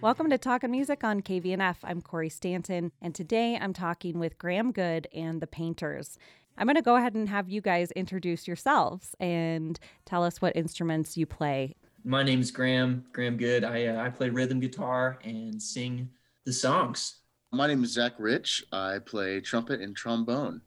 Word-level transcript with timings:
Welcome 0.00 0.30
to 0.30 0.38
Talking 0.38 0.70
Music 0.70 1.02
on 1.02 1.22
KVNF. 1.22 1.78
I'm 1.82 2.00
Corey 2.02 2.28
Stanton, 2.28 2.92
and 3.02 3.16
today 3.16 3.58
I'm 3.60 3.72
talking 3.72 4.20
with 4.20 4.38
Graham 4.38 4.70
Good 4.70 5.08
and 5.12 5.40
the 5.42 5.48
Painters. 5.48 6.20
I'm 6.56 6.68
going 6.68 6.76
to 6.76 6.82
go 6.82 6.94
ahead 6.94 7.16
and 7.16 7.28
have 7.28 7.48
you 7.48 7.60
guys 7.60 7.90
introduce 7.90 8.46
yourselves 8.46 9.16
and 9.18 9.76
tell 10.04 10.22
us 10.22 10.40
what 10.40 10.54
instruments 10.54 11.16
you 11.16 11.26
play. 11.26 11.74
My 12.04 12.22
name 12.22 12.38
is 12.38 12.52
Graham, 12.52 13.06
Graham 13.12 13.36
Good. 13.36 13.64
I, 13.64 13.86
uh, 13.86 14.04
I 14.04 14.08
play 14.10 14.28
rhythm 14.28 14.60
guitar 14.60 15.18
and 15.24 15.60
sing 15.60 16.08
the 16.44 16.52
songs. 16.52 17.16
My 17.50 17.66
name 17.66 17.82
is 17.82 17.94
Zach 17.94 18.12
Rich. 18.20 18.66
I 18.70 19.00
play 19.00 19.40
trumpet 19.40 19.80
and 19.80 19.96
trombone. 19.96 20.60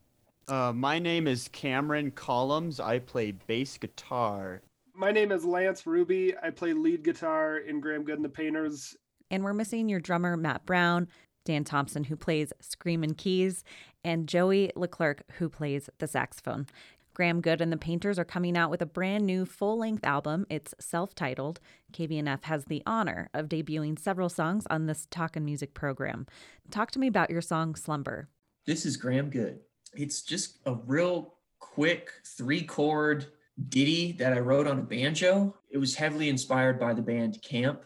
Uh, 0.50 0.74
my 0.76 1.00
name 1.00 1.26
is 1.26 1.48
Cameron 1.48 2.12
Columns. 2.12 2.82
I 2.82 3.00
play 3.00 3.32
bass 3.32 3.78
guitar. 3.78 4.62
My 4.94 5.12
name 5.12 5.32
is 5.32 5.46
Lance 5.46 5.88
Ruby. 5.88 6.36
I 6.44 6.50
play 6.50 6.74
lead 6.74 7.04
guitar 7.04 7.60
in 7.60 7.80
Graham 7.80 8.04
Good 8.04 8.18
and 8.18 8.26
the 8.26 8.30
Painters. 8.30 8.98
And 9.32 9.44
we're 9.44 9.54
missing 9.54 9.90
your 9.90 10.02
drummer, 10.02 10.36
Matt 10.36 10.66
Brown, 10.66 11.08
Dan 11.46 11.64
Thompson, 11.64 12.04
who 12.04 12.18
plays 12.18 12.54
Screamin' 12.60 13.16
Keys, 13.16 13.64
and 14.04 14.28
Joey 14.28 14.72
Leclerc, 14.76 15.24
who 15.38 15.50
plays 15.50 15.90
the 15.98 16.08
saxophone. 16.08 16.68
Graham 17.14 17.42
Good 17.42 17.62
and 17.62 17.72
the 17.72 17.78
Painters 17.78 18.20
are 18.20 18.26
coming 18.26 18.58
out 18.58 18.70
with 18.70 18.82
a 18.82 18.86
brand 18.86 19.26
new 19.26 19.46
full 19.46 19.80
length 19.80 20.06
album. 20.06 20.46
It's 20.50 20.74
self 20.80 21.16
titled. 21.16 21.60
KVNF 21.94 22.44
has 22.44 22.66
the 22.66 22.84
honor 22.86 23.30
of 23.34 23.50
debuting 23.50 23.98
several 23.98 24.30
songs 24.30 24.66
on 24.70 24.86
this 24.86 25.08
Talkin 25.10 25.44
Music 25.44 25.74
program. 25.74 26.26
Talk 26.70 26.92
to 26.92 27.00
me 27.00 27.08
about 27.08 27.30
your 27.30 27.42
song 27.42 27.76
Slumber. 27.76 28.28
This 28.66 28.86
is 28.86 28.98
Graham 28.98 29.30
Good. 29.30 29.60
It's 29.94 30.22
just 30.22 30.60
a 30.66 30.76
real 30.86 31.36
quick 31.60 32.12
three 32.26 32.64
chord 32.64 33.28
ditty 33.70 34.14
that 34.14 34.34
I 34.34 34.40
wrote 34.40 34.68
on 34.68 34.80
a 34.80 34.84
banjo. 34.84 35.56
It 35.70 35.78
was 35.78 35.96
heavily 35.96 36.30
inspired 36.30 36.80
by 36.80 36.94
the 36.94 37.02
band 37.02 37.40
Caamp, 37.42 37.80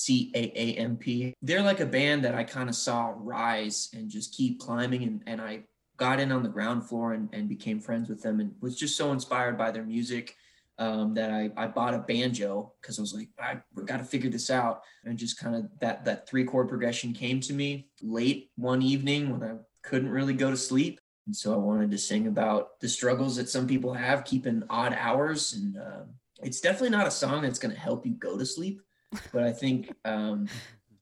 C 0.00 0.32
A 0.34 0.52
A 0.56 0.74
M 0.76 0.96
P. 0.96 1.34
They're 1.42 1.62
like 1.62 1.80
a 1.80 1.86
band 1.86 2.24
that 2.24 2.34
I 2.34 2.42
kind 2.42 2.68
of 2.68 2.74
saw 2.74 3.12
rise 3.16 3.90
and 3.94 4.08
just 4.08 4.34
keep 4.34 4.58
climbing. 4.58 5.02
And, 5.02 5.22
and 5.26 5.40
I 5.40 5.64
got 5.98 6.20
in 6.20 6.32
on 6.32 6.42
the 6.42 6.48
ground 6.48 6.88
floor 6.88 7.12
and, 7.12 7.28
and 7.34 7.48
became 7.48 7.78
friends 7.78 8.08
with 8.08 8.22
them 8.22 8.40
and 8.40 8.54
was 8.60 8.78
just 8.78 8.96
so 8.96 9.12
inspired 9.12 9.58
by 9.58 9.70
their 9.70 9.84
music 9.84 10.34
um, 10.78 11.12
that 11.12 11.30
I, 11.30 11.50
I 11.54 11.66
bought 11.66 11.92
a 11.92 11.98
banjo 11.98 12.72
because 12.80 12.98
I 12.98 13.02
was 13.02 13.12
like, 13.12 13.28
I 13.38 13.60
got 13.84 13.98
to 13.98 14.04
figure 14.04 14.30
this 14.30 14.48
out. 14.48 14.80
And 15.04 15.18
just 15.18 15.38
kind 15.38 15.54
of 15.54 15.66
that, 15.80 16.06
that 16.06 16.26
three 16.26 16.44
chord 16.44 16.70
progression 16.70 17.12
came 17.12 17.38
to 17.40 17.52
me 17.52 17.90
late 18.00 18.50
one 18.56 18.80
evening 18.80 19.30
when 19.30 19.42
I 19.42 19.56
couldn't 19.82 20.08
really 20.08 20.34
go 20.34 20.50
to 20.50 20.56
sleep. 20.56 20.98
And 21.26 21.36
so 21.36 21.52
I 21.52 21.58
wanted 21.58 21.90
to 21.90 21.98
sing 21.98 22.26
about 22.26 22.80
the 22.80 22.88
struggles 22.88 23.36
that 23.36 23.50
some 23.50 23.66
people 23.66 23.92
have 23.92 24.24
keeping 24.24 24.62
odd 24.70 24.94
hours. 24.98 25.52
And 25.52 25.76
uh, 25.76 26.04
it's 26.42 26.62
definitely 26.62 26.96
not 26.96 27.06
a 27.06 27.10
song 27.10 27.42
that's 27.42 27.58
going 27.58 27.74
to 27.74 27.80
help 27.80 28.06
you 28.06 28.12
go 28.12 28.38
to 28.38 28.46
sleep. 28.46 28.80
But 29.32 29.42
I 29.42 29.52
think 29.52 29.92
um, 30.04 30.48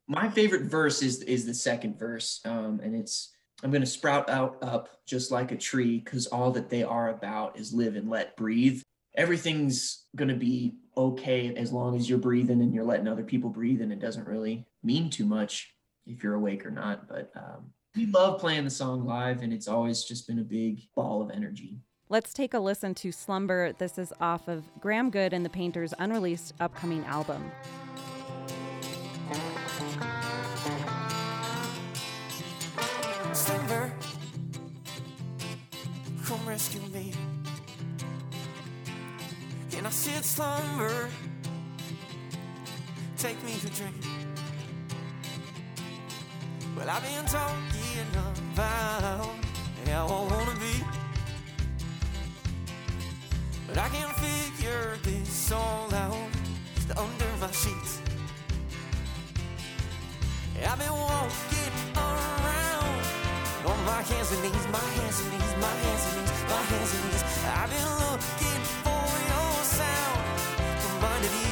my 0.06 0.28
favorite 0.28 0.62
verse 0.62 1.02
is, 1.02 1.22
is 1.22 1.46
the 1.46 1.54
second 1.54 1.98
verse. 1.98 2.40
Um, 2.44 2.80
and 2.82 2.94
it's, 2.94 3.34
I'm 3.62 3.70
going 3.70 3.82
to 3.82 3.86
sprout 3.86 4.30
out 4.30 4.58
up 4.62 4.88
just 5.06 5.30
like 5.30 5.52
a 5.52 5.56
tree 5.56 5.98
because 5.98 6.26
all 6.26 6.50
that 6.52 6.70
they 6.70 6.82
are 6.82 7.10
about 7.10 7.58
is 7.58 7.72
live 7.72 7.96
and 7.96 8.08
let 8.08 8.36
breathe. 8.36 8.82
Everything's 9.16 10.06
going 10.14 10.28
to 10.28 10.36
be 10.36 10.76
okay 10.96 11.54
as 11.56 11.72
long 11.72 11.96
as 11.96 12.08
you're 12.08 12.18
breathing 12.18 12.60
and 12.60 12.72
you're 12.72 12.84
letting 12.84 13.08
other 13.08 13.24
people 13.24 13.50
breathe, 13.50 13.80
and 13.80 13.92
it 13.92 14.00
doesn't 14.00 14.28
really 14.28 14.66
mean 14.82 15.10
too 15.10 15.24
much 15.24 15.74
if 16.06 16.22
you're 16.22 16.34
awake 16.34 16.64
or 16.64 16.70
not. 16.70 17.08
But 17.08 17.32
um, 17.34 17.72
we 17.96 18.06
love 18.06 18.38
playing 18.38 18.64
the 18.64 18.70
song 18.70 19.04
live, 19.04 19.42
and 19.42 19.52
it's 19.52 19.66
always 19.66 20.04
just 20.04 20.28
been 20.28 20.38
a 20.38 20.44
big 20.44 20.82
ball 20.94 21.20
of 21.20 21.30
energy. 21.30 21.80
Let's 22.08 22.32
take 22.32 22.54
a 22.54 22.58
listen 22.58 22.94
to 22.96 23.12
Slumber. 23.12 23.72
This 23.72 23.98
is 23.98 24.12
off 24.20 24.46
of 24.46 24.64
Graham 24.80 25.10
Good 25.10 25.32
and 25.32 25.44
the 25.44 25.50
Painters' 25.50 25.92
unreleased 25.98 26.54
upcoming 26.60 27.04
album. 27.04 27.50
Rescue 36.58 36.80
me. 36.92 37.12
And 39.76 39.86
I 39.86 39.90
sit 39.90 40.24
Slumber, 40.24 41.08
take 43.16 43.40
me 43.44 43.52
to 43.60 43.70
drink. 43.70 43.94
Well, 46.76 46.90
I've 46.90 47.04
been 47.04 47.24
talking 47.26 48.08
about 48.54 49.02
how 49.86 50.06
I 50.08 50.22
wanna 50.32 50.58
be. 50.58 50.74
But 53.68 53.78
I 53.78 53.88
can't 53.90 54.16
figure 54.16 54.98
this 55.04 55.52
all 55.52 55.94
out 55.94 56.30
under 56.96 57.30
my 57.40 57.52
sheets. 57.52 58.02
I've 60.66 60.76
been 60.76 60.90
walking 60.90 61.74
around 61.94 62.67
on 63.66 63.84
my 63.84 64.02
hands 64.02 64.32
and 64.32 64.42
knees, 64.42 64.66
my 64.70 64.78
hands 64.78 65.20
and 65.20 65.30
knees, 65.30 65.54
my 65.60 65.74
hands 65.82 66.04
and 66.06 66.16
knees, 66.18 66.32
my 66.48 66.62
hands 66.70 66.94
and 66.94 67.04
knees. 67.04 67.24
I've 67.58 67.70
been 67.70 67.90
looking 68.04 68.62
for 68.84 69.06
your 69.30 69.64
sound 69.64 70.40
from 70.80 71.04
underneath. 71.04 71.47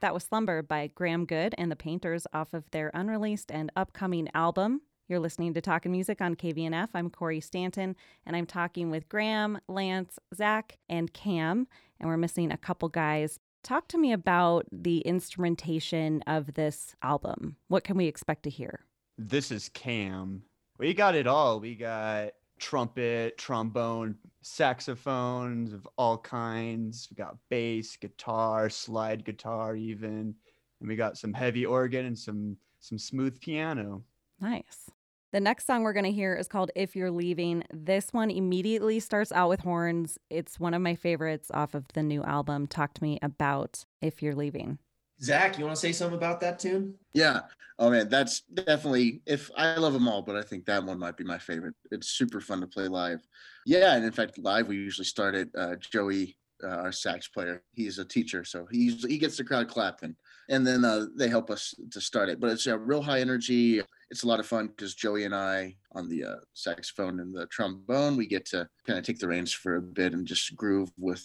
That 0.00 0.14
was 0.14 0.24
Slumber 0.24 0.62
by 0.62 0.86
Graham 0.94 1.26
Good 1.26 1.54
and 1.58 1.70
the 1.70 1.76
Painters 1.76 2.26
off 2.32 2.54
of 2.54 2.70
their 2.70 2.90
unreleased 2.94 3.52
and 3.52 3.70
upcoming 3.76 4.30
album. 4.32 4.80
You're 5.08 5.18
listening 5.18 5.52
to 5.52 5.60
Talking 5.60 5.92
Music 5.92 6.22
on 6.22 6.36
KVNF. 6.36 6.88
I'm 6.94 7.10
Corey 7.10 7.40
Stanton, 7.40 7.94
and 8.24 8.34
I'm 8.34 8.46
talking 8.46 8.90
with 8.90 9.10
Graham, 9.10 9.60
Lance, 9.68 10.18
Zach, 10.34 10.78
and 10.88 11.12
Cam, 11.12 11.66
and 11.98 12.08
we're 12.08 12.16
missing 12.16 12.50
a 12.50 12.56
couple 12.56 12.88
guys. 12.88 13.40
Talk 13.62 13.88
to 13.88 13.98
me 13.98 14.10
about 14.12 14.64
the 14.72 15.00
instrumentation 15.00 16.22
of 16.26 16.54
this 16.54 16.94
album. 17.02 17.56
What 17.68 17.84
can 17.84 17.98
we 17.98 18.06
expect 18.06 18.44
to 18.44 18.50
hear? 18.50 18.86
This 19.18 19.50
is 19.50 19.68
Cam. 19.68 20.44
We 20.78 20.94
got 20.94 21.14
it 21.14 21.26
all. 21.26 21.60
We 21.60 21.74
got 21.74 22.30
trumpet, 22.60 23.36
trombone, 23.38 24.14
saxophones 24.42 25.72
of 25.72 25.88
all 25.96 26.18
kinds. 26.18 27.08
We 27.10 27.16
got 27.16 27.36
bass, 27.48 27.96
guitar, 27.96 28.70
slide 28.70 29.24
guitar, 29.24 29.74
even, 29.74 30.34
and 30.80 30.88
we 30.88 30.94
got 30.94 31.18
some 31.18 31.32
heavy 31.32 31.66
organ 31.66 32.06
and 32.06 32.18
some 32.18 32.56
some 32.78 32.98
smooth 32.98 33.40
piano. 33.40 34.02
Nice. 34.40 34.90
The 35.32 35.40
next 35.40 35.66
song 35.66 35.82
we're 35.82 35.92
going 35.92 36.06
to 36.06 36.12
hear 36.12 36.34
is 36.34 36.48
called 36.48 36.72
If 36.74 36.96
You're 36.96 37.10
Leaving. 37.10 37.62
This 37.72 38.08
one 38.12 38.30
immediately 38.30 38.98
starts 38.98 39.30
out 39.30 39.48
with 39.48 39.60
horns. 39.60 40.18
It's 40.28 40.58
one 40.58 40.74
of 40.74 40.82
my 40.82 40.96
favorites 40.96 41.50
off 41.54 41.74
of 41.74 41.86
the 41.94 42.02
new 42.02 42.24
album. 42.24 42.66
Talk 42.66 42.94
to 42.94 43.02
me 43.02 43.18
about 43.22 43.84
If 44.00 44.22
You're 44.22 44.34
Leaving. 44.34 44.78
Zach, 45.22 45.58
you 45.58 45.64
want 45.64 45.76
to 45.76 45.80
say 45.80 45.92
something 45.92 46.16
about 46.16 46.40
that 46.40 46.58
tune? 46.58 46.94
Yeah. 47.14 47.40
Oh 47.78 47.90
man, 47.90 48.08
that's 48.08 48.42
definitely 48.42 49.22
if 49.26 49.50
I 49.56 49.76
love 49.76 49.94
them 49.94 50.06
all, 50.06 50.20
but 50.20 50.36
I 50.36 50.42
think 50.42 50.66
that 50.66 50.84
one 50.84 50.98
might 50.98 51.16
be 51.16 51.24
my 51.24 51.38
favorite. 51.38 51.74
It's 51.90 52.08
super 52.08 52.40
fun 52.40 52.60
to 52.60 52.66
play 52.66 52.88
live. 52.88 53.26
Yeah, 53.64 53.94
and 53.94 54.04
in 54.04 54.12
fact, 54.12 54.38
live 54.38 54.68
we 54.68 54.76
usually 54.76 55.06
start 55.06 55.34
it. 55.34 55.48
Uh, 55.56 55.76
Joey, 55.76 56.36
uh, 56.62 56.68
our 56.68 56.92
sax 56.92 57.28
player, 57.28 57.62
he's 57.74 57.98
a 57.98 58.04
teacher, 58.04 58.44
so 58.44 58.66
he's 58.70 59.02
he 59.06 59.16
gets 59.16 59.38
the 59.38 59.44
crowd 59.44 59.68
clapping, 59.68 60.14
and 60.50 60.66
then 60.66 60.84
uh, 60.84 61.06
they 61.16 61.28
help 61.28 61.50
us 61.50 61.74
to 61.90 62.02
start 62.02 62.28
it. 62.28 62.38
But 62.38 62.50
it's 62.50 62.66
a 62.66 62.76
real 62.76 63.00
high 63.00 63.20
energy. 63.20 63.80
It's 64.10 64.24
a 64.24 64.28
lot 64.28 64.40
of 64.40 64.46
fun 64.46 64.66
because 64.66 64.94
Joey 64.94 65.24
and 65.24 65.34
I 65.34 65.74
on 65.92 66.06
the 66.06 66.24
uh, 66.24 66.36
saxophone 66.52 67.20
and 67.20 67.34
the 67.34 67.46
trombone, 67.46 68.14
we 68.14 68.26
get 68.26 68.44
to 68.46 68.68
kind 68.86 68.98
of 68.98 69.06
take 69.06 69.20
the 69.20 69.28
reins 69.28 69.54
for 69.54 69.76
a 69.76 69.82
bit 69.82 70.12
and 70.12 70.26
just 70.26 70.54
groove 70.54 70.90
with 70.98 71.24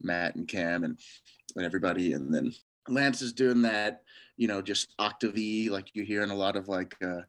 Matt 0.00 0.36
and 0.36 0.46
Cam 0.46 0.84
and 0.84 0.96
and 1.56 1.64
everybody, 1.64 2.12
and 2.12 2.32
then 2.32 2.52
Lance 2.90 3.22
is 3.22 3.32
doing 3.32 3.62
that, 3.62 4.02
you 4.36 4.48
know, 4.48 4.62
just 4.62 4.94
octave 4.98 5.36
like 5.70 5.90
you 5.94 6.04
hear 6.04 6.22
in 6.22 6.30
a 6.30 6.34
lot 6.34 6.56
of 6.56 6.68
like 6.68 6.96
uh, 7.04 7.20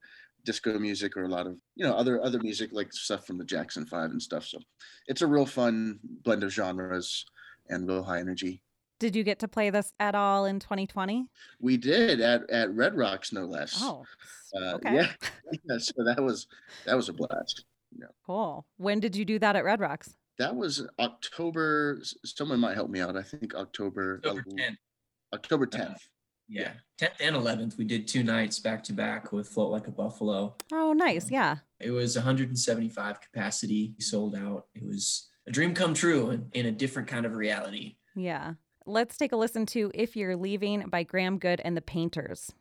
disco 0.46 0.78
music 0.80 1.18
or 1.18 1.24
a 1.24 1.28
lot 1.28 1.46
of 1.48 1.58
you 1.76 1.86
know 1.86 1.94
other 1.94 2.24
other 2.24 2.40
music 2.40 2.70
like 2.74 2.94
stuff 2.94 3.26
from 3.28 3.38
the 3.38 3.46
Jackson 3.46 3.86
Five 3.86 4.12
and 4.12 4.22
stuff. 4.22 4.46
So 4.46 4.60
it's 5.08 5.22
a 5.22 5.28
real 5.28 5.46
fun 5.46 6.00
blend 6.24 6.44
of 6.44 6.52
genres 6.52 7.26
and 7.70 7.88
real 7.88 8.04
high 8.04 8.20
energy. 8.20 8.62
Did 9.00 9.16
you 9.16 9.24
get 9.24 9.40
to 9.40 9.48
play 9.48 9.70
this 9.70 9.94
at 10.00 10.14
all 10.14 10.44
in 10.46 10.60
2020? 10.60 11.28
We 11.62 11.78
did 11.78 12.20
at 12.20 12.50
at 12.50 12.74
Red 12.76 12.98
Rocks, 12.98 13.32
no 13.32 13.46
less. 13.46 13.80
Oh, 13.82 14.06
Uh, 14.56 14.76
okay. 14.76 14.96
Yeah, 14.96 15.12
yeah. 15.70 15.78
So 15.78 16.04
that 16.04 16.22
was 16.22 16.48
that 16.86 16.96
was 16.96 17.10
a 17.10 17.14
blast. 17.14 17.66
cool. 18.26 18.66
When 18.78 19.00
did 19.00 19.16
you 19.16 19.26
do 19.26 19.40
that 19.40 19.56
at 19.56 19.64
Red 19.64 19.80
Rocks? 19.80 20.16
That 20.38 20.56
was 20.56 20.86
October. 21.00 22.00
Someone 22.24 22.60
might 22.62 22.76
help 22.76 22.90
me 22.90 23.00
out. 23.02 23.18
I 23.18 23.24
think 23.24 23.56
October. 23.56 24.22
October 24.24 24.44
el- 24.48 24.56
10th. 24.56 24.78
October 25.34 25.66
uh, 25.72 25.78
10th. 25.78 26.00
Yeah. 26.48 26.72
10th 27.00 27.22
and 27.22 27.36
11th. 27.36 27.78
We 27.78 27.86
did 27.86 28.08
two 28.08 28.24
nights 28.24 28.60
back 28.60 28.84
to 28.86 28.94
back 28.94 29.32
with 29.32 29.48
Float 29.48 29.72
Like 29.72 29.88
a 29.88 29.92
Buffalo. 29.92 30.56
Oh, 30.74 30.94
nice. 30.94 31.26
Um, 31.26 31.34
yeah. 31.34 31.56
It 31.80 31.92
was 31.92 32.16
175 32.16 33.22
capacity, 33.22 33.94
sold 34.00 34.36
out. 34.36 34.66
It 34.74 34.86
was 34.86 35.30
a 35.48 35.52
dream 35.52 35.74
come 35.74 35.94
true 35.94 36.32
in, 36.32 36.50
in 36.54 36.66
a 36.66 36.72
different 36.72 37.08
kind 37.08 37.26
of 37.26 37.36
reality. 37.36 37.96
Yeah. 38.16 38.54
Let's 38.86 39.18
take 39.18 39.32
a 39.32 39.38
listen 39.38 39.68
to 39.68 39.92
If 39.94 40.16
You're 40.16 40.36
Leaving 40.36 40.90
by 40.90 41.04
Graham 41.04 41.38
Good 41.38 41.62
and 41.64 41.78
the 41.78 41.82
Painters. 41.82 42.52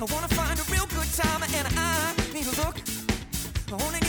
I 0.00 0.04
wanna 0.04 0.28
find 0.28 0.58
a 0.58 0.62
real 0.72 0.86
good 0.86 1.12
time 1.12 1.42
and 1.42 1.68
I 1.76 2.14
need 2.32 2.46
a 2.46 2.56
look. 2.64 2.80
Only 3.70 3.99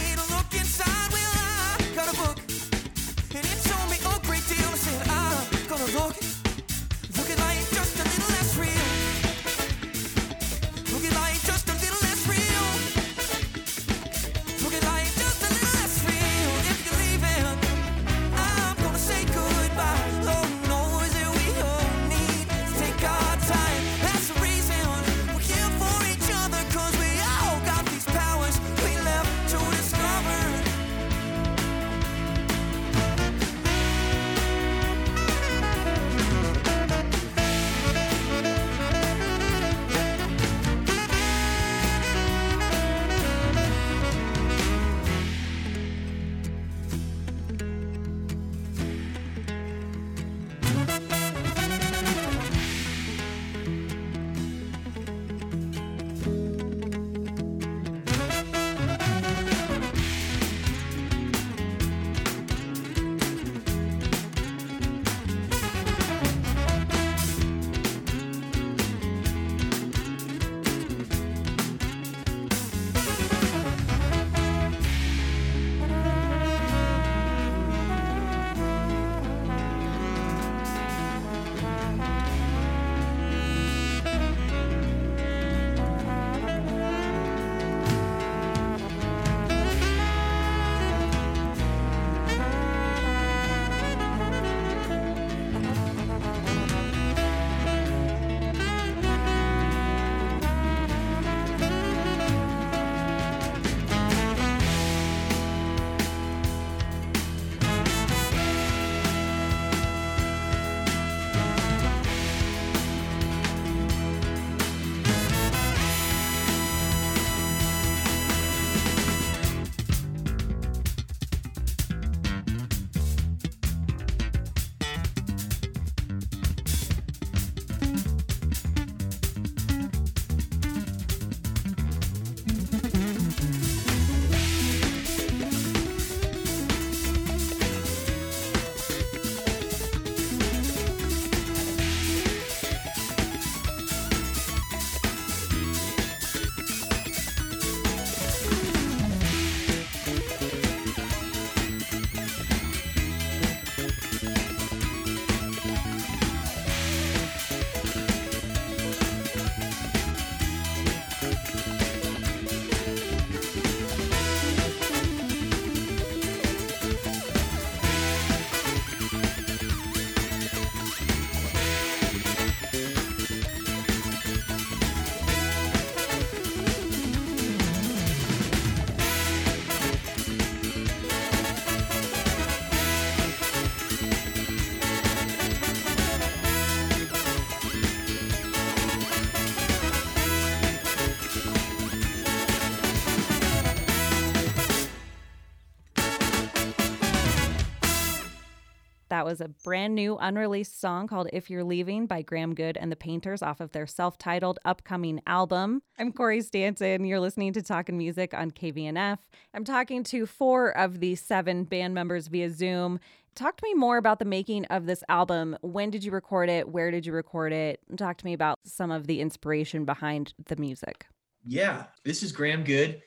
That 199.22 199.28
was 199.28 199.40
a 199.40 199.50
brand 199.50 199.94
new 199.94 200.18
unreleased 200.18 200.82
song 200.82 201.06
called 201.06 201.30
If 201.32 201.52
You're 201.52 201.64
Leaving 201.64 202.08
by 202.08 202.24
Graham 202.24 202.56
Good 202.56 202.76
and 202.76 202.92
the 202.92 202.96
Painters 202.96 203.44
off 203.44 203.60
of 203.60 203.72
their 203.72 203.86
self 203.86 204.18
titled 204.18 204.58
upcoming 204.66 205.22
album. 205.28 205.84
I'm 206.00 206.12
Corey 206.12 206.42
Stanton. 206.42 207.06
You're 207.06 207.20
listening 207.20 207.54
to 207.54 207.62
Talking 207.62 208.00
Music 208.00 208.34
on 208.34 208.50
KVNF. 208.50 209.20
I'm 209.54 209.64
talking 209.64 210.04
to 210.06 210.26
four 210.26 210.76
of 210.76 211.02
the 211.02 211.14
seven 211.14 211.66
band 211.66 211.94
members 211.94 212.30
via 212.30 212.50
Zoom. 212.50 213.00
Talk 213.36 213.58
to 213.58 213.64
me 213.64 213.76
more 213.76 213.98
about 213.98 214.18
the 214.18 214.26
making 214.26 214.66
of 214.66 214.88
this 214.88 215.04
album. 215.08 215.56
When 215.62 215.92
did 215.92 216.04
you 216.04 216.12
record 216.12 216.50
it? 216.50 216.70
Where 216.70 216.90
did 216.90 217.06
you 217.06 217.14
record 217.14 217.54
it? 217.54 217.80
Talk 217.98 218.18
to 218.18 218.26
me 218.26 218.34
about 218.34 218.58
some 218.66 218.90
of 218.90 219.06
the 219.06 219.22
inspiration 219.22 219.86
behind 219.86 220.34
the 220.48 220.56
music. 220.56 221.06
Yeah, 221.46 221.84
this 222.04 222.24
is 222.24 222.32
Graham 222.32 222.64
Good. 222.64 223.04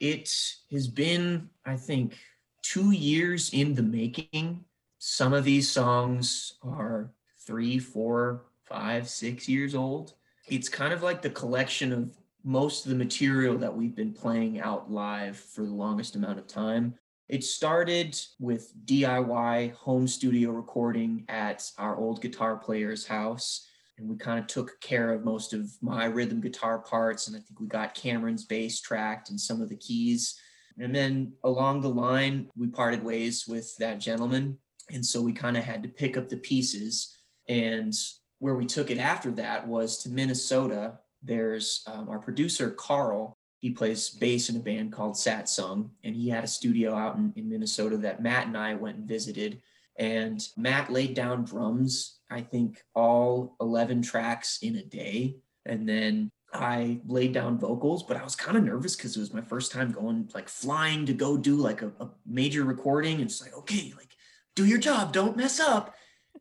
It 0.00 0.32
has 0.72 0.88
been, 0.88 1.50
I 1.66 1.76
think, 1.76 2.16
two 2.62 2.92
years 2.92 3.50
in 3.52 3.74
the 3.74 3.82
making. 3.82 4.64
Some 5.02 5.32
of 5.32 5.44
these 5.44 5.66
songs 5.66 6.58
are 6.62 7.10
three, 7.46 7.78
four, 7.78 8.42
five, 8.64 9.08
six 9.08 9.48
years 9.48 9.74
old. 9.74 10.12
It's 10.46 10.68
kind 10.68 10.92
of 10.92 11.02
like 11.02 11.22
the 11.22 11.30
collection 11.30 11.90
of 11.90 12.10
most 12.44 12.84
of 12.84 12.90
the 12.90 12.98
material 12.98 13.56
that 13.56 13.74
we've 13.74 13.96
been 13.96 14.12
playing 14.12 14.60
out 14.60 14.92
live 14.92 15.38
for 15.38 15.62
the 15.62 15.72
longest 15.72 16.16
amount 16.16 16.38
of 16.38 16.46
time. 16.46 16.96
It 17.30 17.42
started 17.44 18.20
with 18.38 18.74
DIY 18.84 19.72
home 19.72 20.06
studio 20.06 20.50
recording 20.50 21.24
at 21.30 21.70
our 21.78 21.96
old 21.96 22.20
guitar 22.20 22.58
player's 22.58 23.06
house. 23.06 23.68
And 23.96 24.06
we 24.06 24.16
kind 24.16 24.38
of 24.38 24.48
took 24.48 24.78
care 24.82 25.14
of 25.14 25.24
most 25.24 25.54
of 25.54 25.70
my 25.80 26.04
rhythm 26.04 26.42
guitar 26.42 26.78
parts. 26.78 27.26
And 27.26 27.34
I 27.34 27.40
think 27.40 27.58
we 27.58 27.68
got 27.68 27.94
Cameron's 27.94 28.44
bass 28.44 28.82
tracked 28.82 29.30
and 29.30 29.40
some 29.40 29.62
of 29.62 29.70
the 29.70 29.76
keys. 29.76 30.38
And 30.78 30.94
then 30.94 31.32
along 31.42 31.80
the 31.80 31.88
line, 31.88 32.50
we 32.54 32.66
parted 32.66 33.02
ways 33.02 33.46
with 33.48 33.74
that 33.78 33.98
gentleman. 33.98 34.58
And 34.92 35.04
so 35.04 35.20
we 35.20 35.32
kind 35.32 35.56
of 35.56 35.64
had 35.64 35.82
to 35.82 35.88
pick 35.88 36.16
up 36.16 36.28
the 36.28 36.36
pieces. 36.36 37.16
And 37.48 37.94
where 38.38 38.54
we 38.54 38.66
took 38.66 38.90
it 38.90 38.98
after 38.98 39.30
that 39.32 39.66
was 39.66 39.98
to 39.98 40.10
Minnesota. 40.10 40.98
There's 41.22 41.82
um, 41.86 42.08
our 42.08 42.18
producer, 42.18 42.70
Carl. 42.70 43.36
He 43.58 43.70
plays 43.70 44.10
bass 44.10 44.48
in 44.48 44.56
a 44.56 44.60
band 44.60 44.92
called 44.92 45.14
Satsang. 45.14 45.90
And 46.02 46.16
he 46.16 46.28
had 46.28 46.44
a 46.44 46.48
studio 46.48 46.94
out 46.94 47.16
in, 47.16 47.32
in 47.36 47.48
Minnesota 47.48 47.96
that 47.98 48.22
Matt 48.22 48.46
and 48.46 48.56
I 48.56 48.74
went 48.74 48.98
and 48.98 49.08
visited. 49.08 49.60
And 49.98 50.42
Matt 50.56 50.90
laid 50.90 51.14
down 51.14 51.44
drums, 51.44 52.20
I 52.30 52.40
think 52.40 52.82
all 52.94 53.56
11 53.60 54.00
tracks 54.02 54.58
in 54.62 54.76
a 54.76 54.82
day. 54.82 55.36
And 55.66 55.86
then 55.86 56.30
I 56.54 57.00
laid 57.06 57.32
down 57.32 57.58
vocals, 57.58 58.02
but 58.02 58.16
I 58.16 58.24
was 58.24 58.34
kind 58.34 58.56
of 58.56 58.64
nervous 58.64 58.96
because 58.96 59.16
it 59.16 59.20
was 59.20 59.34
my 59.34 59.42
first 59.42 59.72
time 59.72 59.92
going 59.92 60.28
like 60.34 60.48
flying 60.48 61.04
to 61.06 61.12
go 61.12 61.36
do 61.36 61.56
like 61.56 61.82
a, 61.82 61.92
a 62.00 62.08
major 62.26 62.64
recording. 62.64 63.16
And 63.16 63.24
it's 63.24 63.42
like, 63.42 63.54
okay, 63.58 63.92
like 63.96 64.09
do 64.56 64.64
your 64.64 64.78
job, 64.78 65.12
don't 65.12 65.36
mess 65.36 65.60
up. 65.60 65.94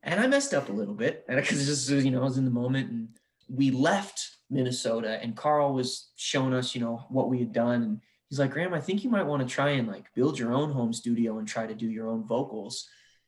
And 0.03 0.19
I 0.19 0.27
messed 0.27 0.53
up 0.53 0.69
a 0.69 0.73
little 0.73 0.93
bit 0.93 1.25
and 1.27 1.39
because 1.39 1.65
just, 1.65 1.89
you 1.89 2.11
know, 2.11 2.21
I 2.21 2.25
was 2.25 2.37
in 2.37 2.45
the 2.45 2.51
moment 2.51 2.89
and 2.89 3.09
we 3.49 3.71
left 3.71 4.29
Minnesota 4.49 5.19
and 5.21 5.35
Carl 5.35 5.73
was 5.73 6.11
showing 6.15 6.53
us, 6.53 6.73
you 6.73 6.81
know, 6.81 7.05
what 7.09 7.29
we 7.29 7.39
had 7.39 7.51
done. 7.51 7.83
And 7.83 8.01
he's 8.29 8.39
like, 8.39 8.51
Graham, 8.51 8.73
I 8.73 8.81
think 8.81 9.03
you 9.03 9.09
might 9.09 9.25
want 9.25 9.47
to 9.47 9.53
try 9.53 9.71
and 9.71 9.87
like 9.87 10.13
build 10.13 10.39
your 10.39 10.53
own 10.53 10.71
home 10.71 10.93
studio 10.93 11.39
and 11.39 11.47
try 11.47 11.67
to 11.67 11.75
do 11.75 11.89
your 11.89 12.07
own 12.07 12.25
vocals. 12.25 12.87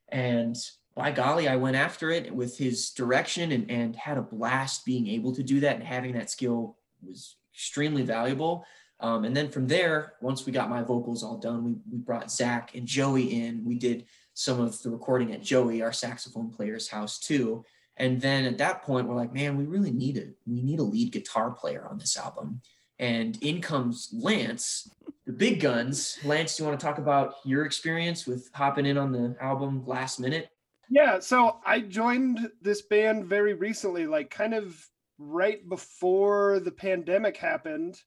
And 0.10 0.56
by 0.96 1.12
golly, 1.12 1.48
I 1.48 1.56
went 1.56 1.76
after 1.76 2.12
it 2.12 2.34
with 2.34 2.58
his 2.58 2.92
direction 2.92 3.52
and, 3.52 3.70
and 3.70 3.96
had 3.96 4.18
a 4.18 4.22
blast 4.22 4.86
being 4.86 5.08
able 5.08 5.34
to 5.36 5.44
do 5.44 5.60
that. 5.62 5.76
And 5.76 5.84
having 5.84 6.14
that 6.14 6.30
skill 6.30 6.78
was 7.02 7.36
extremely 7.54 8.04
valuable. 8.04 8.66
Um, 9.00 9.26
and 9.26 9.36
then 9.36 9.50
from 9.50 9.68
there, 9.68 10.14
once 10.22 10.46
we 10.46 10.52
got 10.52 10.70
my 10.70 10.84
vocals 10.84 11.24
all 11.24 11.38
done, 11.38 11.64
we, 11.64 11.76
we 11.92 11.98
brought 11.98 12.32
Zach 12.32 12.76
and 12.76 12.86
Joey 12.86 13.42
in. 13.42 13.66
We 13.66 13.76
did 13.76 14.06
some 14.34 14.60
of 14.60 14.82
the 14.82 14.90
recording 14.90 15.34
at 15.34 15.42
Joey, 15.42 15.82
our 15.82 15.94
saxophone 15.94 16.50
player's 16.50 16.88
house 16.88 17.20
too. 17.20 17.64
And 17.98 18.20
then 18.20 18.46
at 18.46 18.58
that 18.58 18.84
point, 18.84 19.08
we're 19.08 19.16
like, 19.16 19.34
man, 19.34 19.58
we 19.58 19.66
really 19.66 19.92
need 19.92 20.18
a 20.18 20.28
We 20.48 20.62
need 20.62 20.80
a 20.80 20.84
lead 20.84 21.12
guitar 21.12 21.52
player 21.52 21.88
on 21.90 21.98
this 21.98 22.18
album. 22.18 22.62
And 23.00 23.38
in 23.42 23.62
comes 23.62 24.10
Lance, 24.14 24.90
the 25.26 25.34
big 25.34 25.60
guns. 25.60 26.20
Lance, 26.24 26.56
do 26.56 26.64
you 26.64 26.70
want 26.70 26.80
to 26.80 26.86
talk 26.86 27.00
about 27.00 27.36
your 27.44 27.66
experience 27.66 28.28
with 28.28 28.50
hopping 28.54 28.86
in 28.86 28.98
on 28.98 29.12
the 29.12 29.36
album 29.42 29.84
last 29.86 30.20
minute? 30.20 30.50
Yeah, 30.90 31.20
so 31.20 31.58
I 31.66 31.80
joined 31.80 32.50
this 32.62 32.82
band 32.82 33.26
very 33.26 33.54
recently, 33.54 34.06
like 34.06 34.30
kind 34.30 34.54
of 34.54 34.80
right 35.18 35.68
before 35.68 36.60
the 36.60 36.72
pandemic 36.72 37.38
happened. 37.38 38.00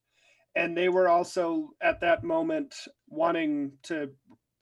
And 0.55 0.77
they 0.77 0.87
were 0.87 1.09
also 1.09 1.71
at 1.81 1.99
that 2.01 2.23
moment 2.23 2.75
wanting 3.09 3.73
to 3.83 4.11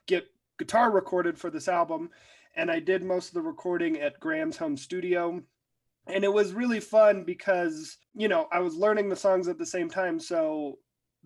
get 0.08 0.26
guitar 0.60 0.92
recorded 0.92 1.38
for 1.38 1.50
this 1.50 1.68
album. 1.68 2.10
And 2.56 2.70
I 2.70 2.80
did 2.80 3.04
most 3.04 3.30
of 3.30 3.34
the 3.34 3.42
recording 3.42 4.00
at 4.00 4.20
Graham's 4.20 4.58
home 4.58 4.78
studio. 4.78 5.42
And 6.08 6.24
it 6.24 6.34
was 6.34 6.54
really 6.54 6.80
fun 6.80 7.24
because, 7.24 7.98
you 8.14 8.28
know, 8.28 8.48
I 8.52 8.60
was 8.60 8.76
learning 8.76 9.10
the 9.10 9.16
songs 9.16 9.48
at 9.48 9.58
the 9.58 9.66
same 9.66 9.90
time. 9.90 10.20
So 10.20 10.78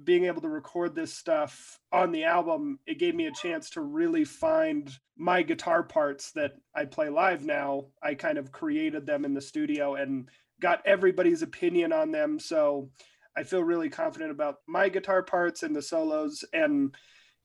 being 0.03 0.25
able 0.25 0.41
to 0.41 0.49
record 0.49 0.93
this 0.93 1.13
stuff 1.13 1.79
on 1.91 2.11
the 2.11 2.23
album, 2.23 2.79
it 2.85 2.99
gave 2.99 3.15
me 3.15 3.25
a 3.25 3.31
chance 3.31 3.71
to 3.71 3.81
really 3.81 4.23
find 4.23 4.91
my 5.17 5.41
guitar 5.41 5.81
parts 5.81 6.31
that 6.33 6.51
I 6.75 6.85
play 6.85 7.09
live 7.09 7.43
now. 7.43 7.85
I 8.03 8.13
kind 8.13 8.37
of 8.37 8.51
created 8.51 9.05
them 9.05 9.25
in 9.25 9.33
the 9.33 9.41
studio 9.41 9.95
and 9.95 10.29
got 10.61 10.85
everybody's 10.85 11.41
opinion 11.41 11.91
on 11.91 12.11
them. 12.11 12.39
So 12.39 12.89
I 13.35 13.43
feel 13.43 13.63
really 13.63 13.89
confident 13.89 14.31
about 14.31 14.57
my 14.67 14.87
guitar 14.89 15.23
parts 15.23 15.63
and 15.63 15.75
the 15.75 15.81
solos. 15.81 16.45
And, 16.53 16.95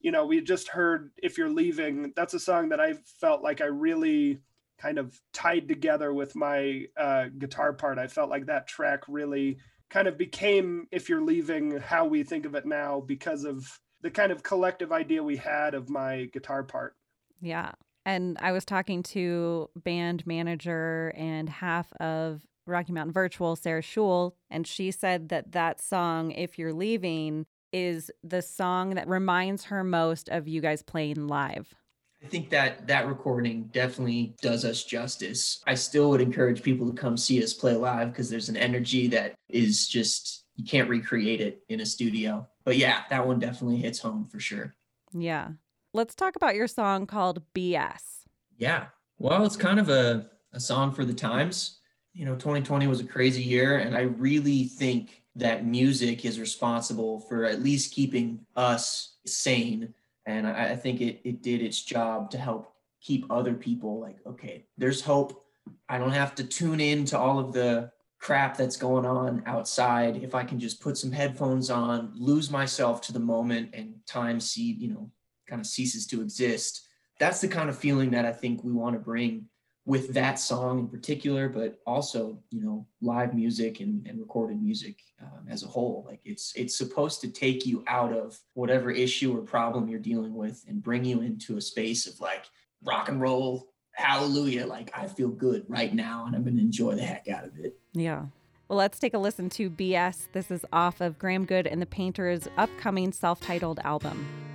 you 0.02 0.10
know, 0.10 0.26
we 0.26 0.40
just 0.40 0.68
heard 0.68 1.12
If 1.22 1.38
You're 1.38 1.50
Leaving. 1.50 2.12
That's 2.14 2.34
a 2.34 2.40
song 2.40 2.68
that 2.70 2.80
I 2.80 2.94
felt 3.20 3.42
like 3.42 3.60
I 3.60 3.66
really 3.66 4.40
kind 4.78 4.98
of 4.98 5.18
tied 5.32 5.68
together 5.68 6.12
with 6.12 6.34
my 6.34 6.86
uh, 6.96 7.26
guitar 7.38 7.72
part. 7.72 7.98
I 7.98 8.08
felt 8.08 8.28
like 8.28 8.46
that 8.46 8.66
track 8.66 9.02
really 9.08 9.58
kind 9.88 10.08
of 10.08 10.18
became 10.18 10.88
If 10.90 11.08
You're 11.08 11.22
Leaving 11.22 11.78
how 11.78 12.04
we 12.04 12.24
think 12.24 12.44
of 12.44 12.54
it 12.56 12.66
now 12.66 13.00
because 13.00 13.44
of 13.44 13.78
the 14.02 14.10
kind 14.10 14.32
of 14.32 14.42
collective 14.42 14.90
idea 14.90 15.22
we 15.22 15.36
had 15.36 15.74
of 15.74 15.88
my 15.88 16.28
guitar 16.32 16.64
part. 16.64 16.96
Yeah. 17.40 17.72
And 18.04 18.36
I 18.40 18.50
was 18.50 18.64
talking 18.64 19.04
to 19.04 19.70
band 19.76 20.26
manager 20.26 21.12
and 21.16 21.48
half 21.48 21.92
of 22.00 22.42
Rocky 22.66 22.92
Mountain 22.92 23.12
Virtual, 23.12 23.54
Sarah 23.54 23.82
Schul, 23.82 24.32
and 24.50 24.66
she 24.66 24.90
said 24.90 25.28
that 25.28 25.52
that 25.52 25.80
song, 25.80 26.32
If 26.32 26.58
You're 26.58 26.72
Leaving, 26.72 27.46
is 27.72 28.10
the 28.22 28.42
song 28.42 28.94
that 28.94 29.08
reminds 29.08 29.64
her 29.64 29.82
most 29.82 30.28
of 30.28 30.46
you 30.46 30.60
guys 30.60 30.82
playing 30.82 31.26
live. 31.26 31.74
I 32.22 32.28
think 32.28 32.50
that 32.50 32.86
that 32.86 33.08
recording 33.08 33.64
definitely 33.72 34.36
does 34.40 34.64
us 34.64 34.84
justice. 34.84 35.60
I 35.66 35.74
still 35.74 36.10
would 36.10 36.20
encourage 36.20 36.62
people 36.62 36.88
to 36.88 36.92
come 36.92 37.16
see 37.16 37.42
us 37.42 37.52
play 37.52 37.74
live 37.74 38.12
because 38.12 38.30
there's 38.30 38.48
an 38.48 38.56
energy 38.56 39.08
that 39.08 39.34
is 39.48 39.88
just, 39.88 40.44
you 40.54 40.64
can't 40.64 40.88
recreate 40.88 41.40
it 41.40 41.62
in 41.68 41.80
a 41.80 41.86
studio. 41.86 42.46
But 42.64 42.76
yeah, 42.76 43.02
that 43.10 43.26
one 43.26 43.40
definitely 43.40 43.78
hits 43.78 43.98
home 43.98 44.28
for 44.30 44.38
sure. 44.38 44.74
Yeah. 45.12 45.48
Let's 45.92 46.14
talk 46.14 46.36
about 46.36 46.54
your 46.54 46.68
song 46.68 47.06
called 47.06 47.42
BS. 47.54 48.24
Yeah. 48.56 48.86
Well, 49.18 49.44
it's 49.44 49.56
kind 49.56 49.80
of 49.80 49.88
a, 49.88 50.30
a 50.52 50.60
song 50.60 50.92
for 50.92 51.04
the 51.04 51.14
times. 51.14 51.80
You 52.12 52.24
know, 52.24 52.34
2020 52.34 52.86
was 52.86 53.00
a 53.00 53.04
crazy 53.04 53.42
year, 53.42 53.78
and 53.78 53.96
I 53.96 54.02
really 54.02 54.64
think 54.64 55.21
that 55.36 55.66
music 55.66 56.24
is 56.24 56.38
responsible 56.38 57.20
for 57.20 57.44
at 57.44 57.62
least 57.62 57.94
keeping 57.94 58.40
us 58.54 59.16
sane. 59.26 59.94
And 60.26 60.46
I, 60.46 60.72
I 60.72 60.76
think 60.76 61.00
it, 61.00 61.20
it 61.24 61.42
did 61.42 61.62
its 61.62 61.82
job 61.82 62.30
to 62.30 62.38
help 62.38 62.74
keep 63.00 63.26
other 63.30 63.54
people 63.54 64.00
like, 64.00 64.18
okay, 64.26 64.66
there's 64.76 65.00
hope. 65.00 65.44
I 65.88 65.98
don't 65.98 66.12
have 66.12 66.34
to 66.36 66.44
tune 66.44 66.80
in 66.80 67.04
to 67.06 67.18
all 67.18 67.38
of 67.38 67.52
the 67.52 67.90
crap 68.18 68.56
that's 68.56 68.76
going 68.76 69.04
on 69.04 69.42
outside. 69.46 70.22
If 70.22 70.34
I 70.34 70.44
can 70.44 70.60
just 70.60 70.80
put 70.80 70.96
some 70.96 71.10
headphones 71.10 71.70
on, 71.70 72.12
lose 72.14 72.50
myself 72.50 73.00
to 73.02 73.12
the 73.12 73.18
moment, 73.18 73.70
and 73.74 73.94
time 74.06 74.38
see, 74.38 74.72
you 74.72 74.88
know, 74.88 75.10
kind 75.48 75.60
of 75.60 75.66
ceases 75.66 76.06
to 76.08 76.20
exist. 76.20 76.86
That's 77.18 77.40
the 77.40 77.48
kind 77.48 77.68
of 77.68 77.76
feeling 77.76 78.10
that 78.10 78.24
I 78.24 78.32
think 78.32 78.62
we 78.62 78.72
want 78.72 78.94
to 78.94 79.00
bring 79.00 79.46
with 79.84 80.14
that 80.14 80.38
song 80.38 80.78
in 80.78 80.88
particular, 80.88 81.48
but 81.48 81.80
also, 81.86 82.38
you 82.50 82.62
know, 82.62 82.86
live 83.00 83.34
music 83.34 83.80
and, 83.80 84.06
and 84.06 84.20
recorded 84.20 84.62
music 84.62 85.00
um, 85.20 85.46
as 85.48 85.64
a 85.64 85.66
whole. 85.66 86.04
Like 86.06 86.20
it's 86.24 86.52
it's 86.54 86.76
supposed 86.76 87.20
to 87.22 87.28
take 87.28 87.66
you 87.66 87.82
out 87.88 88.12
of 88.12 88.38
whatever 88.54 88.90
issue 88.90 89.36
or 89.36 89.42
problem 89.42 89.88
you're 89.88 89.98
dealing 89.98 90.34
with 90.34 90.64
and 90.68 90.82
bring 90.82 91.04
you 91.04 91.22
into 91.22 91.56
a 91.56 91.60
space 91.60 92.06
of 92.06 92.20
like 92.20 92.44
rock 92.84 93.08
and 93.08 93.20
roll, 93.20 93.72
hallelujah. 93.92 94.66
Like 94.66 94.90
I 94.96 95.06
feel 95.06 95.28
good 95.28 95.64
right 95.68 95.92
now, 95.92 96.26
and 96.26 96.36
I'm 96.36 96.44
to 96.44 96.50
enjoy 96.50 96.94
the 96.94 97.02
heck 97.02 97.28
out 97.28 97.44
of 97.44 97.58
it. 97.58 97.76
Yeah. 97.92 98.26
Well, 98.68 98.78
let's 98.78 98.98
take 98.98 99.14
a 99.14 99.18
listen 99.18 99.50
to 99.50 99.68
BS. 99.68 100.28
This 100.32 100.50
is 100.50 100.64
off 100.72 101.00
of 101.00 101.18
Graham 101.18 101.44
Good 101.44 101.66
and 101.66 101.82
the 101.82 101.86
Painters' 101.86 102.48
upcoming 102.56 103.12
self 103.12 103.40
titled 103.40 103.80
album. 103.82 104.51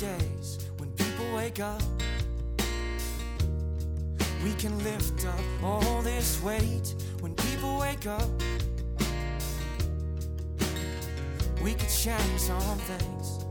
days 0.00 0.58
when 0.78 0.90
people 0.92 1.26
wake 1.34 1.60
up. 1.60 1.82
We 4.42 4.54
can 4.54 4.82
lift 4.82 5.26
up 5.26 5.44
all 5.62 6.00
this 6.00 6.42
weight 6.42 6.94
when 7.20 7.34
people 7.34 7.78
wake 7.78 8.06
up. 8.06 8.30
We 11.62 11.74
could 11.74 11.90
change 11.90 12.40
some 12.40 12.78
things. 12.78 13.49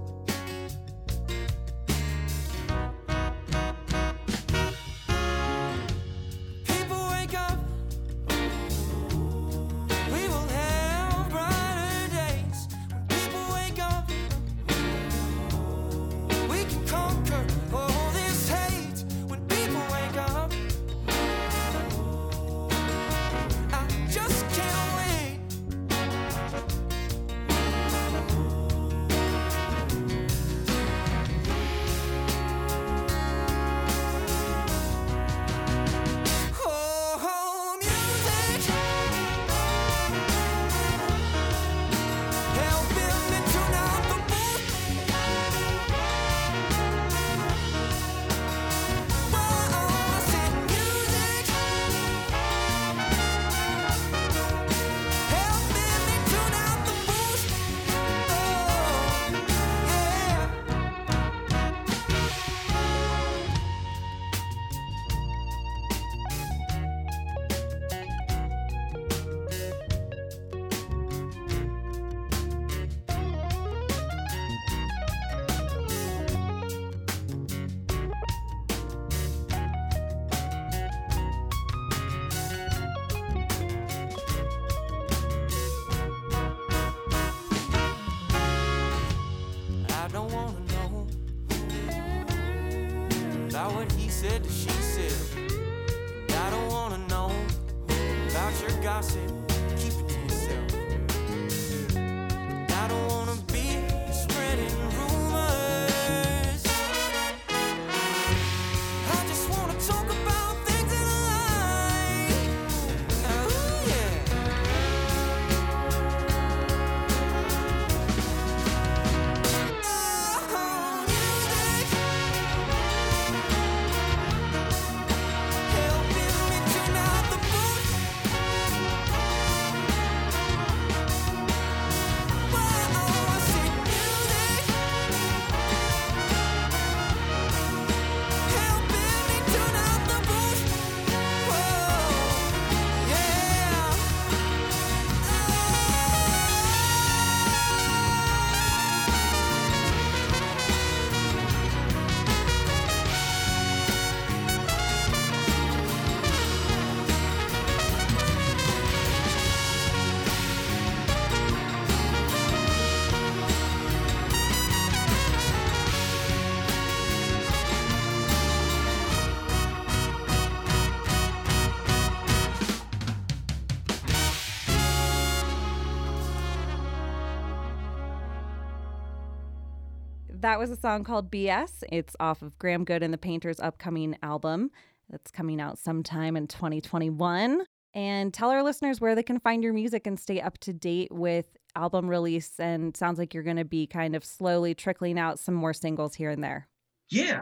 That 180.41 180.57
was 180.57 180.71
a 180.71 180.77
song 180.77 181.03
called 181.03 181.29
BS. 181.29 181.83
It's 181.91 182.15
off 182.17 182.41
of 182.41 182.57
Graham 182.59 182.85
Good 182.85 183.03
and 183.03 183.13
the 183.13 183.17
Painters' 183.17 183.59
upcoming 183.59 184.15
album 184.23 184.71
that's 185.09 185.31
coming 185.31 185.59
out 185.59 185.77
sometime 185.77 186.37
in 186.37 186.47
2021. 186.47 187.65
And 187.93 188.33
tell 188.33 188.49
our 188.49 188.63
listeners 188.63 189.01
where 189.01 189.15
they 189.15 189.23
can 189.23 189.37
find 189.37 189.61
your 189.61 189.73
music 189.73 190.07
and 190.07 190.17
stay 190.17 190.39
up 190.39 190.57
to 190.59 190.71
date 190.71 191.11
with 191.11 191.57
album 191.75 192.07
release. 192.07 192.57
And 192.57 192.95
sounds 192.95 193.19
like 193.19 193.33
you're 193.33 193.43
going 193.43 193.57
to 193.57 193.65
be 193.65 193.85
kind 193.85 194.15
of 194.15 194.23
slowly 194.23 194.73
trickling 194.73 195.19
out 195.19 195.39
some 195.39 195.55
more 195.55 195.73
singles 195.73 196.15
here 196.15 196.29
and 196.29 196.41
there. 196.41 196.69
Yeah. 197.09 197.41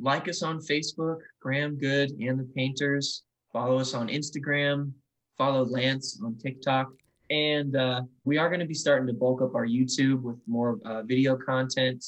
Like 0.00 0.26
us 0.26 0.42
on 0.42 0.58
Facebook, 0.60 1.18
Graham 1.42 1.76
Good 1.76 2.12
and 2.12 2.40
the 2.40 2.48
Painters. 2.56 3.24
Follow 3.52 3.78
us 3.78 3.92
on 3.92 4.08
Instagram. 4.08 4.92
Follow 5.36 5.66
Lance 5.66 6.18
on 6.24 6.38
TikTok. 6.38 6.88
And 7.28 7.76
uh, 7.76 8.02
we 8.24 8.38
are 8.38 8.48
going 8.48 8.60
to 8.60 8.66
be 8.66 8.72
starting 8.72 9.06
to 9.06 9.12
bulk 9.12 9.42
up 9.42 9.54
our 9.54 9.66
YouTube 9.66 10.22
with 10.22 10.38
more 10.46 10.78
uh, 10.86 11.02
video 11.02 11.36
content. 11.36 12.02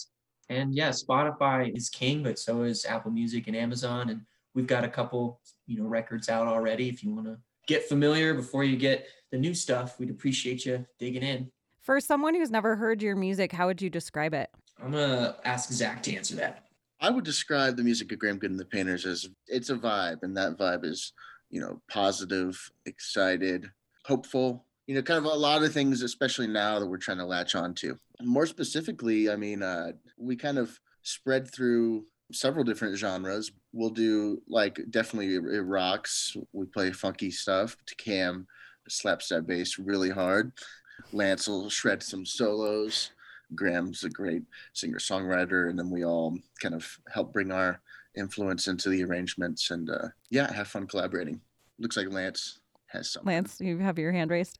And 0.50 0.74
yeah, 0.74 0.88
Spotify 0.88 1.74
is 1.74 1.88
king, 1.88 2.24
but 2.24 2.38
so 2.38 2.64
is 2.64 2.84
Apple 2.84 3.12
Music 3.12 3.46
and 3.46 3.56
Amazon. 3.56 4.10
And 4.10 4.22
we've 4.54 4.66
got 4.66 4.82
a 4.82 4.88
couple, 4.88 5.40
you 5.68 5.78
know, 5.80 5.86
records 5.86 6.28
out 6.28 6.48
already. 6.48 6.88
If 6.88 7.04
you 7.04 7.14
want 7.14 7.28
to 7.28 7.38
get 7.68 7.88
familiar 7.88 8.34
before 8.34 8.64
you 8.64 8.76
get 8.76 9.06
the 9.30 9.38
new 9.38 9.54
stuff, 9.54 10.00
we'd 10.00 10.10
appreciate 10.10 10.66
you 10.66 10.84
digging 10.98 11.22
in. 11.22 11.52
For 11.82 12.00
someone 12.00 12.34
who's 12.34 12.50
never 12.50 12.74
heard 12.74 13.00
your 13.00 13.14
music, 13.14 13.52
how 13.52 13.68
would 13.68 13.80
you 13.80 13.88
describe 13.88 14.34
it? 14.34 14.50
I'm 14.82 14.90
gonna 14.90 15.36
ask 15.44 15.70
Zach 15.70 16.02
to 16.02 16.16
answer 16.16 16.34
that. 16.36 16.64
I 17.00 17.10
would 17.10 17.24
describe 17.24 17.76
the 17.76 17.84
music 17.84 18.10
of 18.12 18.18
Graham 18.18 18.38
Good 18.38 18.50
and 18.50 18.58
the 18.58 18.64
Painters 18.64 19.06
as 19.06 19.28
it's 19.46 19.70
a 19.70 19.76
vibe, 19.76 20.22
and 20.22 20.36
that 20.36 20.58
vibe 20.58 20.84
is, 20.84 21.12
you 21.48 21.60
know, 21.60 21.80
positive, 21.88 22.60
excited, 22.86 23.70
hopeful. 24.04 24.66
You 24.90 24.96
know, 24.96 25.02
kind 25.02 25.24
of 25.24 25.32
a 25.32 25.36
lot 25.36 25.62
of 25.62 25.72
things, 25.72 26.02
especially 26.02 26.48
now 26.48 26.80
that 26.80 26.86
we're 26.86 26.96
trying 26.96 27.18
to 27.18 27.24
latch 27.24 27.54
on 27.54 27.74
to. 27.74 27.96
More 28.22 28.44
specifically, 28.44 29.30
I 29.30 29.36
mean, 29.36 29.62
uh, 29.62 29.92
we 30.18 30.34
kind 30.34 30.58
of 30.58 30.80
spread 31.02 31.48
through 31.48 32.06
several 32.32 32.64
different 32.64 32.98
genres. 32.98 33.52
We'll 33.72 33.90
do 33.90 34.42
like 34.48 34.80
definitely 34.90 35.36
it 35.36 35.60
rocks. 35.60 36.36
We 36.52 36.66
play 36.66 36.90
funky 36.90 37.30
stuff. 37.30 37.76
To 37.86 37.94
Cam 37.94 38.48
slaps 38.88 39.28
that 39.28 39.46
bass 39.46 39.78
really 39.78 40.10
hard. 40.10 40.50
Lance 41.12 41.46
will 41.46 41.70
shred 41.70 42.02
some 42.02 42.26
solos. 42.26 43.12
Graham's 43.54 44.02
a 44.02 44.10
great 44.10 44.42
singer 44.72 44.98
songwriter, 44.98 45.70
and 45.70 45.78
then 45.78 45.88
we 45.88 46.04
all 46.04 46.36
kind 46.60 46.74
of 46.74 46.98
help 47.12 47.32
bring 47.32 47.52
our 47.52 47.80
influence 48.16 48.66
into 48.66 48.88
the 48.88 49.04
arrangements 49.04 49.70
and 49.70 49.88
uh, 49.88 50.08
yeah, 50.30 50.52
have 50.52 50.66
fun 50.66 50.88
collaborating. 50.88 51.40
Looks 51.78 51.96
like 51.96 52.10
Lance 52.10 52.58
has 52.88 53.12
some. 53.12 53.24
Lance, 53.24 53.60
you 53.60 53.78
have 53.78 53.96
your 53.96 54.10
hand 54.10 54.32
raised. 54.32 54.58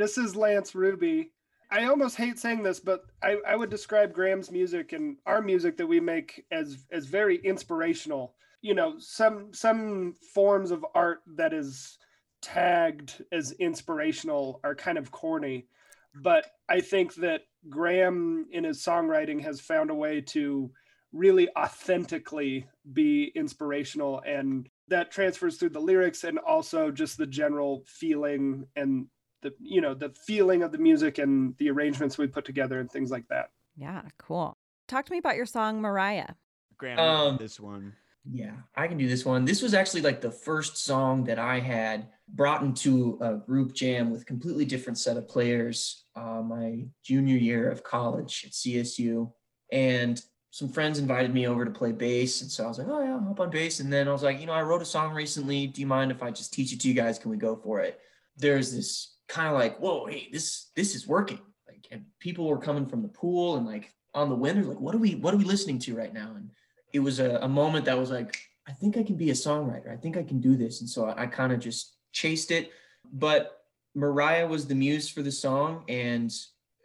This 0.00 0.16
is 0.16 0.34
Lance 0.34 0.74
Ruby. 0.74 1.30
I 1.70 1.84
almost 1.84 2.16
hate 2.16 2.38
saying 2.38 2.62
this, 2.62 2.80
but 2.80 3.02
I, 3.22 3.36
I 3.46 3.54
would 3.54 3.68
describe 3.68 4.14
Graham's 4.14 4.50
music 4.50 4.94
and 4.94 5.18
our 5.26 5.42
music 5.42 5.76
that 5.76 5.86
we 5.86 6.00
make 6.00 6.42
as 6.50 6.86
as 6.90 7.04
very 7.04 7.36
inspirational. 7.44 8.34
You 8.62 8.72
know, 8.72 8.94
some 8.98 9.52
some 9.52 10.14
forms 10.32 10.70
of 10.70 10.86
art 10.94 11.20
that 11.36 11.52
is 11.52 11.98
tagged 12.40 13.22
as 13.30 13.52
inspirational 13.52 14.60
are 14.64 14.74
kind 14.74 14.96
of 14.96 15.10
corny, 15.10 15.66
but 16.14 16.46
I 16.66 16.80
think 16.80 17.16
that 17.16 17.42
Graham 17.68 18.46
in 18.52 18.64
his 18.64 18.82
songwriting 18.82 19.42
has 19.42 19.60
found 19.60 19.90
a 19.90 19.94
way 19.94 20.22
to 20.28 20.70
really 21.12 21.46
authentically 21.58 22.66
be 22.94 23.32
inspirational 23.34 24.22
and 24.26 24.66
that 24.88 25.10
transfers 25.10 25.58
through 25.58 25.68
the 25.68 25.78
lyrics 25.78 26.24
and 26.24 26.38
also 26.38 26.90
just 26.90 27.18
the 27.18 27.26
general 27.26 27.82
feeling 27.86 28.66
and 28.76 29.06
the 29.42 29.52
you 29.60 29.80
know 29.80 29.94
the 29.94 30.10
feeling 30.26 30.62
of 30.62 30.72
the 30.72 30.78
music 30.78 31.18
and 31.18 31.56
the 31.58 31.70
arrangements 31.70 32.18
we 32.18 32.26
put 32.26 32.44
together 32.44 32.80
and 32.80 32.90
things 32.90 33.10
like 33.10 33.26
that. 33.28 33.50
Yeah, 33.76 34.02
cool. 34.18 34.56
Talk 34.88 35.06
to 35.06 35.12
me 35.12 35.18
about 35.18 35.36
your 35.36 35.46
song 35.46 35.80
Mariah. 35.80 36.34
Graham, 36.76 36.98
Um, 36.98 37.36
this 37.36 37.60
one. 37.60 37.94
Yeah, 38.30 38.56
I 38.76 38.86
can 38.86 38.98
do 38.98 39.08
this 39.08 39.24
one. 39.24 39.44
This 39.44 39.62
was 39.62 39.72
actually 39.72 40.02
like 40.02 40.20
the 40.20 40.30
first 40.30 40.76
song 40.76 41.24
that 41.24 41.38
I 41.38 41.58
had 41.58 42.08
brought 42.28 42.62
into 42.62 43.18
a 43.20 43.34
group 43.36 43.72
jam 43.72 44.10
with 44.10 44.26
completely 44.26 44.64
different 44.64 44.98
set 44.98 45.16
of 45.16 45.26
players 45.26 46.04
uh, 46.16 46.42
my 46.42 46.86
junior 47.02 47.36
year 47.36 47.70
of 47.70 47.82
college 47.82 48.44
at 48.46 48.52
CSU. 48.52 49.32
And 49.72 50.20
some 50.50 50.68
friends 50.68 50.98
invited 50.98 51.32
me 51.32 51.46
over 51.46 51.64
to 51.64 51.70
play 51.70 51.92
bass. 51.92 52.42
And 52.42 52.50
so 52.50 52.64
I 52.64 52.68
was 52.68 52.78
like, 52.78 52.88
oh, 52.88 53.02
yeah, 53.02 53.12
I'll 53.14 53.20
hop 53.20 53.40
on 53.40 53.50
bass. 53.50 53.80
And 53.80 53.92
then 53.92 54.08
I 54.08 54.12
was 54.12 54.22
like, 54.22 54.40
you 54.40 54.46
know, 54.46 54.52
I 54.52 54.62
wrote 54.62 54.82
a 54.82 54.86
song 54.86 55.14
recently. 55.14 55.66
Do 55.66 55.80
you 55.80 55.86
mind 55.86 56.10
if 56.10 56.22
I 56.22 56.30
just 56.30 56.52
teach 56.52 56.72
it 56.72 56.80
to 56.80 56.88
you 56.88 56.94
guys? 56.94 57.18
Can 57.18 57.30
we 57.30 57.36
go 57.36 57.56
for 57.56 57.80
it? 57.80 58.00
There's 58.36 58.74
this 58.74 59.16
kind 59.30 59.48
of 59.48 59.54
like, 59.54 59.78
whoa, 59.78 60.06
hey, 60.06 60.28
this 60.32 60.70
this 60.74 60.94
is 60.94 61.06
working. 61.06 61.40
Like, 61.68 61.86
and 61.90 62.04
people 62.18 62.46
were 62.46 62.58
coming 62.58 62.86
from 62.86 63.02
the 63.02 63.08
pool 63.08 63.56
and 63.56 63.66
like 63.66 63.94
on 64.12 64.28
the 64.28 64.34
window, 64.34 64.68
like, 64.68 64.80
what 64.80 64.94
are 64.94 64.98
we 64.98 65.14
what 65.14 65.32
are 65.32 65.38
we 65.38 65.44
listening 65.44 65.78
to 65.80 65.96
right 65.96 66.12
now? 66.12 66.32
And 66.34 66.50
it 66.92 66.98
was 66.98 67.20
a, 67.20 67.36
a 67.36 67.48
moment 67.48 67.84
that 67.84 67.96
was 67.96 68.10
like, 68.10 68.36
I 68.68 68.72
think 68.72 68.96
I 68.96 69.02
can 69.02 69.16
be 69.16 69.30
a 69.30 69.34
songwriter. 69.34 69.92
I 69.92 69.96
think 69.96 70.16
I 70.16 70.22
can 70.22 70.40
do 70.40 70.56
this. 70.56 70.80
And 70.80 70.90
so 70.90 71.06
I, 71.06 71.22
I 71.22 71.26
kind 71.26 71.52
of 71.52 71.60
just 71.60 71.94
chased 72.12 72.50
it. 72.50 72.72
But 73.12 73.64
Mariah 73.94 74.46
was 74.46 74.66
the 74.66 74.74
muse 74.74 75.08
for 75.08 75.22
the 75.22 75.32
song. 75.32 75.84
And 75.88 76.32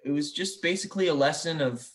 it 0.03 0.11
was 0.11 0.31
just 0.31 0.61
basically 0.61 1.07
a 1.07 1.13
lesson 1.13 1.61
of 1.61 1.87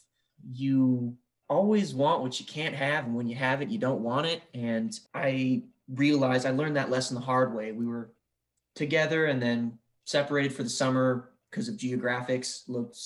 you 0.53 1.17
always 1.49 1.95
want 1.95 2.23
what 2.23 2.41
you 2.41 2.47
can't 2.47 2.75
have. 2.75 3.05
And 3.05 3.15
when 3.15 3.29
you 3.29 3.37
have 3.37 3.63
it, 3.63 3.69
you 3.69 3.79
don't 3.79 4.03
want 4.03 4.27
it. 4.27 4.43
And 4.53 4.99
I 5.15 5.63
realized 5.89 6.47
I 6.47 6.51
learned 6.51 6.77
that 6.77 6.91
lesson 6.91 7.15
the 7.15 7.21
hard 7.21 7.55
way. 7.55 7.71
We 7.71 7.87
were 7.87 8.11
together 8.75 9.27
and 9.27 9.41
then 9.41 9.79
separated 10.11 10.53
for 10.53 10.63
the 10.63 10.69
summer 10.69 11.31
because 11.51 11.69
of 11.69 11.77
geographics, 11.77 12.63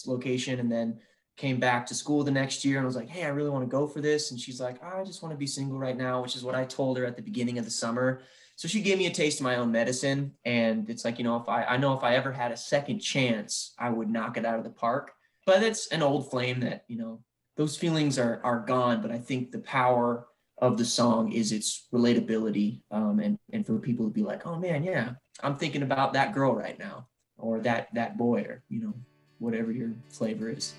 location. 0.06 0.60
And 0.60 0.70
then 0.70 0.98
came 1.36 1.58
back 1.58 1.84
to 1.86 1.94
school 1.94 2.22
the 2.22 2.30
next 2.30 2.64
year 2.64 2.78
and 2.78 2.86
was 2.86 2.96
like, 2.96 3.08
Hey, 3.08 3.24
I 3.24 3.28
really 3.28 3.50
want 3.50 3.64
to 3.64 3.70
go 3.70 3.86
for 3.86 4.00
this. 4.00 4.30
And 4.30 4.38
she's 4.38 4.60
like, 4.60 4.82
I 4.82 5.02
just 5.04 5.22
want 5.22 5.32
to 5.32 5.38
be 5.38 5.46
single 5.46 5.78
right 5.78 5.96
now, 5.96 6.22
which 6.22 6.36
is 6.36 6.44
what 6.44 6.54
I 6.54 6.64
told 6.64 6.96
her 6.98 7.04
at 7.04 7.16
the 7.16 7.22
beginning 7.22 7.58
of 7.58 7.64
the 7.64 7.70
summer. 7.70 8.22
So 8.56 8.68
she 8.68 8.82
gave 8.82 8.98
me 8.98 9.06
a 9.06 9.10
taste 9.10 9.40
of 9.40 9.44
my 9.44 9.56
own 9.56 9.72
medicine. 9.72 10.32
And 10.44 10.88
it's 10.88 11.04
like, 11.04 11.18
you 11.18 11.24
know, 11.24 11.36
if 11.36 11.48
I, 11.48 11.64
I 11.64 11.76
know 11.76 11.92
if 11.94 12.04
I 12.04 12.14
ever 12.14 12.30
had 12.30 12.52
a 12.52 12.56
second 12.56 13.00
chance, 13.00 13.74
I 13.78 13.90
would 13.90 14.08
knock 14.08 14.36
it 14.36 14.44
out 14.44 14.58
of 14.58 14.64
the 14.64 14.70
park. 14.70 15.12
But 15.44 15.62
it's 15.62 15.88
an 15.88 16.02
old 16.02 16.30
flame 16.30 16.60
that, 16.60 16.84
you 16.86 16.96
know, 16.96 17.20
those 17.56 17.76
feelings 17.76 18.18
are, 18.18 18.40
are 18.44 18.60
gone. 18.60 19.02
But 19.02 19.10
I 19.10 19.18
think 19.18 19.50
the 19.50 19.58
power 19.58 20.28
of 20.58 20.78
the 20.78 20.84
song 20.84 21.32
is 21.32 21.52
its 21.52 21.88
relatability. 21.92 22.80
Um, 22.90 23.20
and, 23.20 23.38
and 23.52 23.66
for 23.66 23.78
people 23.78 24.06
to 24.06 24.12
be 24.12 24.22
like, 24.22 24.46
oh 24.46 24.56
man, 24.56 24.82
yeah, 24.82 25.10
I'm 25.42 25.56
thinking 25.56 25.82
about 25.82 26.12
that 26.12 26.32
girl 26.32 26.54
right 26.54 26.78
now 26.78 27.08
or 27.38 27.60
that, 27.60 27.88
that 27.94 28.16
boy 28.16 28.42
or, 28.42 28.62
you 28.68 28.80
know, 28.80 28.94
whatever 29.38 29.72
your 29.72 29.90
flavor 30.10 30.48
is. 30.48 30.74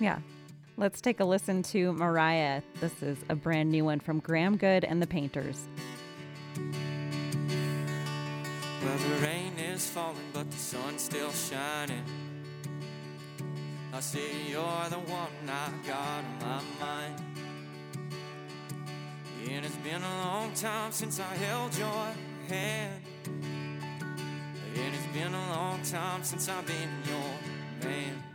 Yeah. 0.00 0.18
Let's 0.76 1.00
take 1.00 1.18
a 1.18 1.24
listen 1.24 1.64
to 1.64 1.92
Mariah. 1.92 2.62
This 2.80 3.02
is 3.02 3.18
a 3.28 3.34
brand 3.34 3.70
new 3.70 3.84
one 3.84 3.98
from 3.98 4.20
Graham 4.20 4.56
Good 4.56 4.84
and 4.84 5.02
the 5.02 5.08
Painters. 5.08 5.66
Well, 8.84 8.96
the 8.96 9.26
rain 9.26 9.58
is 9.58 9.90
falling, 9.90 10.30
but 10.32 10.48
the 10.48 10.56
sun's 10.56 11.02
still 11.02 11.32
shining. 11.32 12.04
I 13.92 13.98
say 13.98 14.30
you're 14.48 14.88
the 14.88 15.00
one 15.10 15.48
I 15.48 15.70
got 15.84 16.24
on 16.42 16.62
my 16.78 16.86
mind. 16.86 17.27
And 19.50 19.64
it's 19.64 19.76
been 19.76 20.02
a 20.02 20.24
long 20.24 20.52
time 20.52 20.92
since 20.92 21.18
I 21.18 21.34
held 21.36 21.76
your 21.78 22.14
hand. 22.48 23.02
And 23.26 24.94
it's 24.94 25.06
been 25.06 25.32
a 25.32 25.50
long 25.50 25.80
time 25.82 26.22
since 26.22 26.48
I've 26.48 26.66
been 26.66 26.90
your 27.06 27.90
man. 27.90 28.27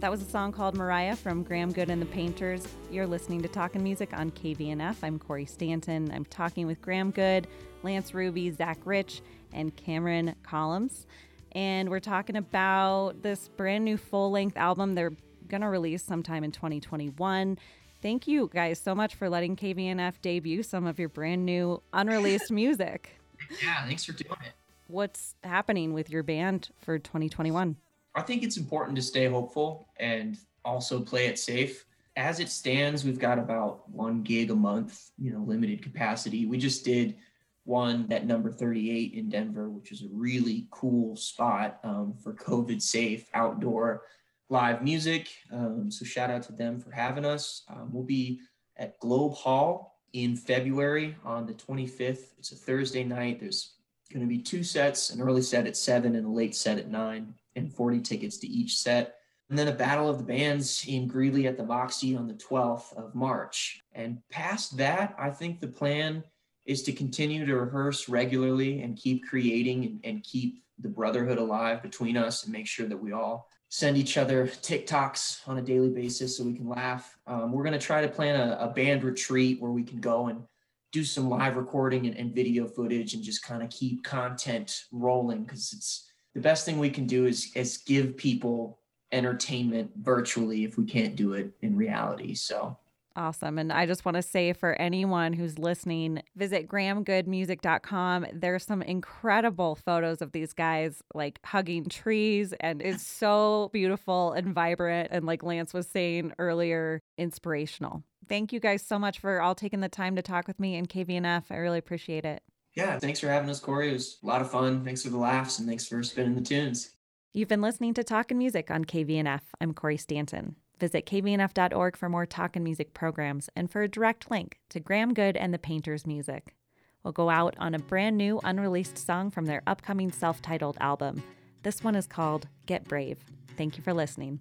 That 0.00 0.10
was 0.12 0.22
a 0.22 0.30
song 0.30 0.52
called 0.52 0.76
Mariah 0.76 1.16
from 1.16 1.42
Graham 1.42 1.72
Good 1.72 1.90
and 1.90 2.00
the 2.00 2.06
Painters. 2.06 2.66
You're 2.90 3.06
listening 3.06 3.42
to 3.42 3.48
Talking 3.48 3.82
Music 3.82 4.10
on 4.12 4.30
KVNF. 4.30 4.96
I'm 5.02 5.18
Corey 5.18 5.44
Stanton. 5.44 6.10
I'm 6.12 6.24
talking 6.24 6.68
with 6.68 6.80
Graham 6.80 7.10
Good, 7.10 7.48
Lance 7.82 8.14
Ruby, 8.14 8.50
Zach 8.52 8.78
Rich, 8.84 9.22
and 9.52 9.74
Cameron 9.74 10.36
Columns. 10.44 11.06
and 11.52 11.88
we're 11.88 11.98
talking 11.98 12.36
about 12.36 13.22
this 13.22 13.48
brand 13.48 13.84
new 13.84 13.96
full 13.96 14.30
length 14.30 14.56
album 14.58 14.94
they're 14.94 15.14
going 15.48 15.62
to 15.62 15.68
release 15.68 16.02
sometime 16.04 16.44
in 16.44 16.52
2021. 16.52 17.58
Thank 18.02 18.28
you 18.28 18.50
guys 18.52 18.78
so 18.78 18.94
much 18.94 19.14
for 19.16 19.28
letting 19.30 19.56
KVNF 19.56 20.20
debut 20.20 20.62
some 20.62 20.86
of 20.86 20.98
your 20.98 21.08
brand 21.08 21.44
new 21.46 21.82
unreleased 21.92 22.52
music. 22.52 23.18
Yeah, 23.62 23.84
thanks 23.86 24.04
for 24.04 24.12
doing 24.12 24.38
it. 24.44 24.52
What's 24.86 25.34
happening 25.42 25.92
with 25.94 26.10
your 26.10 26.22
band 26.22 26.68
for 26.82 26.98
2021? 26.98 27.76
I 28.18 28.22
think 28.22 28.42
it's 28.42 28.56
important 28.56 28.96
to 28.96 29.02
stay 29.02 29.26
hopeful 29.26 29.88
and 29.96 30.36
also 30.64 31.00
play 31.00 31.26
it 31.26 31.38
safe. 31.38 31.86
As 32.16 32.40
it 32.40 32.48
stands, 32.48 33.04
we've 33.04 33.20
got 33.20 33.38
about 33.38 33.88
one 33.88 34.22
gig 34.22 34.50
a 34.50 34.56
month, 34.56 35.12
you 35.18 35.32
know, 35.32 35.38
limited 35.38 35.82
capacity. 35.84 36.44
We 36.44 36.58
just 36.58 36.84
did 36.84 37.14
one 37.62 38.10
at 38.10 38.26
number 38.26 38.50
38 38.50 39.14
in 39.14 39.28
Denver, 39.28 39.70
which 39.70 39.92
is 39.92 40.02
a 40.02 40.08
really 40.10 40.66
cool 40.72 41.14
spot 41.14 41.78
um, 41.84 42.12
for 42.20 42.34
COVID 42.34 42.82
safe 42.82 43.28
outdoor 43.34 44.02
live 44.48 44.82
music. 44.82 45.28
Um, 45.52 45.88
so 45.88 46.04
shout 46.04 46.28
out 46.28 46.42
to 46.44 46.52
them 46.52 46.80
for 46.80 46.90
having 46.90 47.24
us. 47.24 47.62
Um, 47.68 47.90
we'll 47.92 48.02
be 48.02 48.40
at 48.78 48.98
Globe 48.98 49.34
Hall 49.34 50.00
in 50.12 50.34
February 50.34 51.14
on 51.24 51.46
the 51.46 51.54
25th. 51.54 52.32
It's 52.36 52.50
a 52.50 52.56
Thursday 52.56 53.04
night. 53.04 53.38
There's 53.38 53.74
going 54.12 54.22
to 54.22 54.28
be 54.28 54.38
two 54.38 54.64
sets, 54.64 55.10
an 55.10 55.20
early 55.20 55.42
set 55.42 55.68
at 55.68 55.76
seven 55.76 56.16
and 56.16 56.26
a 56.26 56.30
late 56.30 56.56
set 56.56 56.78
at 56.78 56.90
nine, 56.90 57.34
and 57.58 57.72
40 57.72 58.00
tickets 58.00 58.38
to 58.38 58.46
each 58.46 58.78
set. 58.78 59.16
And 59.50 59.58
then 59.58 59.68
a 59.68 59.72
battle 59.72 60.08
of 60.08 60.18
the 60.18 60.24
bands 60.24 60.84
in 60.86 61.06
Greeley 61.06 61.46
at 61.46 61.56
the 61.56 61.64
Moxi 61.64 62.16
on 62.16 62.26
the 62.26 62.34
12th 62.34 62.94
of 62.96 63.14
March. 63.14 63.80
And 63.92 64.18
past 64.30 64.76
that, 64.76 65.14
I 65.18 65.30
think 65.30 65.60
the 65.60 65.68
plan 65.68 66.22
is 66.66 66.82
to 66.82 66.92
continue 66.92 67.46
to 67.46 67.56
rehearse 67.56 68.08
regularly 68.08 68.82
and 68.82 68.96
keep 68.96 69.26
creating 69.26 69.84
and, 69.84 70.00
and 70.04 70.22
keep 70.22 70.62
the 70.78 70.88
brotherhood 70.88 71.38
alive 71.38 71.82
between 71.82 72.16
us 72.16 72.44
and 72.44 72.52
make 72.52 72.66
sure 72.66 72.86
that 72.86 73.02
we 73.02 73.12
all 73.12 73.48
send 73.70 73.96
each 73.96 74.16
other 74.16 74.46
TikToks 74.46 75.46
on 75.48 75.58
a 75.58 75.62
daily 75.62 75.90
basis 75.90 76.36
so 76.36 76.44
we 76.44 76.54
can 76.54 76.68
laugh. 76.68 77.16
Um, 77.26 77.52
we're 77.52 77.64
going 77.64 77.78
to 77.78 77.84
try 77.84 78.00
to 78.00 78.08
plan 78.08 78.38
a, 78.38 78.56
a, 78.60 78.68
band 78.68 79.04
retreat 79.04 79.60
where 79.60 79.70
we 79.70 79.82
can 79.82 80.00
go 80.00 80.28
and 80.28 80.42
do 80.90 81.04
some 81.04 81.28
live 81.28 81.56
recording 81.56 82.06
and, 82.06 82.16
and 82.16 82.34
video 82.34 82.66
footage 82.66 83.12
and 83.12 83.22
just 83.22 83.42
kind 83.42 83.62
of 83.62 83.68
keep 83.68 84.04
content 84.04 84.84
rolling 84.90 85.44
because 85.44 85.72
it's 85.74 86.07
the 86.38 86.42
best 86.42 86.64
thing 86.64 86.78
we 86.78 86.88
can 86.88 87.04
do 87.04 87.26
is, 87.26 87.50
is 87.56 87.78
give 87.78 88.16
people 88.16 88.78
entertainment 89.10 89.90
virtually 89.96 90.62
if 90.62 90.78
we 90.78 90.84
can't 90.84 91.16
do 91.16 91.32
it 91.32 91.50
in 91.62 91.76
reality. 91.76 92.32
So 92.34 92.76
Awesome. 93.16 93.58
And 93.58 93.72
I 93.72 93.84
just 93.84 94.04
want 94.04 94.14
to 94.14 94.22
say 94.22 94.52
for 94.52 94.80
anyone 94.80 95.32
who's 95.32 95.58
listening, 95.58 96.22
visit 96.36 96.68
grahamgoodmusic.com. 96.68 98.26
There's 98.32 98.64
some 98.64 98.80
incredible 98.80 99.74
photos 99.74 100.22
of 100.22 100.30
these 100.30 100.52
guys 100.52 101.02
like 101.12 101.40
hugging 101.44 101.86
trees, 101.86 102.54
and 102.60 102.80
it's 102.80 103.04
so 103.20 103.70
beautiful 103.72 104.30
and 104.30 104.54
vibrant. 104.54 105.08
And 105.10 105.26
like 105.26 105.42
Lance 105.42 105.74
was 105.74 105.88
saying 105.88 106.34
earlier, 106.38 107.02
inspirational. 107.16 108.04
Thank 108.28 108.52
you 108.52 108.60
guys 108.60 108.82
so 108.82 109.00
much 109.00 109.18
for 109.18 109.42
all 109.42 109.56
taking 109.56 109.80
the 109.80 109.88
time 109.88 110.14
to 110.14 110.22
talk 110.22 110.46
with 110.46 110.60
me 110.60 110.76
and 110.76 110.88
KVNF. 110.88 111.46
I 111.50 111.56
really 111.56 111.78
appreciate 111.78 112.24
it. 112.24 112.44
Yeah, 112.78 112.96
thanks 112.96 113.18
for 113.18 113.26
having 113.26 113.50
us, 113.50 113.58
Corey. 113.58 113.90
It 113.90 113.94
was 113.94 114.18
a 114.22 114.26
lot 114.28 114.40
of 114.40 114.52
fun. 114.52 114.84
Thanks 114.84 115.02
for 115.02 115.08
the 115.08 115.18
laughs 115.18 115.58
and 115.58 115.66
thanks 115.66 115.84
for 115.84 116.00
spinning 116.04 116.36
the 116.36 116.40
tunes. 116.40 116.90
You've 117.34 117.48
been 117.48 117.60
listening 117.60 117.92
to 117.94 118.04
Talkin 118.04 118.38
Music 118.38 118.70
on 118.70 118.84
KVNF. 118.84 119.40
I'm 119.60 119.74
Corey 119.74 119.96
Stanton. 119.96 120.54
Visit 120.78 121.04
kvnf.org 121.04 121.96
for 121.96 122.08
more 122.08 122.24
talk 122.24 122.54
and 122.54 122.62
music 122.62 122.94
programs 122.94 123.50
and 123.56 123.68
for 123.68 123.82
a 123.82 123.88
direct 123.88 124.30
link 124.30 124.60
to 124.68 124.78
Graham 124.78 125.12
Good 125.12 125.36
and 125.36 125.52
the 125.52 125.58
Painters 125.58 126.06
music. 126.06 126.54
We'll 127.02 127.10
go 127.10 127.30
out 127.30 127.56
on 127.58 127.74
a 127.74 127.80
brand 127.80 128.16
new 128.16 128.40
unreleased 128.44 128.96
song 128.96 129.32
from 129.32 129.46
their 129.46 129.62
upcoming 129.66 130.12
self 130.12 130.40
titled 130.40 130.76
album. 130.80 131.24
This 131.64 131.82
one 131.82 131.96
is 131.96 132.06
called 132.06 132.46
Get 132.66 132.84
Brave. 132.84 133.18
Thank 133.56 133.76
you 133.76 133.82
for 133.82 133.92
listening. 133.92 134.38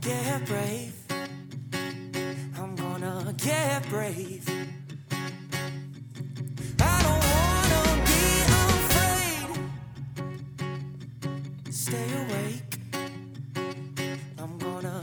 Get 0.00 0.44
brave. 0.46 0.92
I'm 2.58 2.74
gonna 2.74 3.32
get 3.38 3.88
brave. 3.88 4.50
Stay 11.94 12.14
awake 12.26 12.74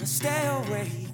stay 0.05 0.47
away. 0.47 1.10